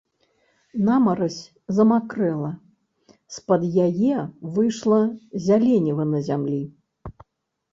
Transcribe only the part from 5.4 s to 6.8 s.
зяленіва на зямлі.